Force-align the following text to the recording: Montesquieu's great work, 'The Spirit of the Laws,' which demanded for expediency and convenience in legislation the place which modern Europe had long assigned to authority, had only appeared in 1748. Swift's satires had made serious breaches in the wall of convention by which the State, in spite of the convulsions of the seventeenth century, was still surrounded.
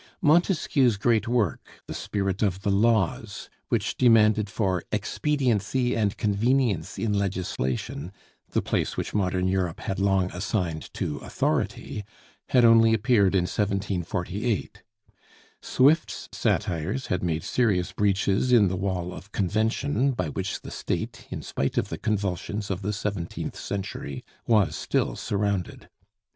Montesquieu's 0.19 0.97
great 0.97 1.27
work, 1.27 1.83
'The 1.85 1.93
Spirit 1.93 2.41
of 2.41 2.63
the 2.63 2.71
Laws,' 2.71 3.51
which 3.69 3.95
demanded 3.97 4.49
for 4.49 4.81
expediency 4.91 5.95
and 5.95 6.17
convenience 6.17 6.97
in 6.97 7.13
legislation 7.13 8.11
the 8.49 8.63
place 8.63 8.97
which 8.97 9.13
modern 9.13 9.47
Europe 9.47 9.81
had 9.81 9.99
long 9.99 10.31
assigned 10.31 10.91
to 10.95 11.17
authority, 11.17 12.03
had 12.49 12.65
only 12.65 12.95
appeared 12.95 13.35
in 13.35 13.43
1748. 13.43 14.81
Swift's 15.61 16.27
satires 16.31 17.05
had 17.13 17.21
made 17.21 17.43
serious 17.43 17.91
breaches 17.91 18.51
in 18.51 18.69
the 18.69 18.75
wall 18.75 19.13
of 19.13 19.31
convention 19.31 20.13
by 20.13 20.29
which 20.29 20.61
the 20.61 20.71
State, 20.71 21.27
in 21.29 21.43
spite 21.43 21.77
of 21.77 21.89
the 21.89 21.99
convulsions 21.99 22.71
of 22.71 22.81
the 22.81 22.91
seventeenth 22.91 23.55
century, 23.55 24.23
was 24.47 24.75
still 24.75 25.15
surrounded. 25.15 25.89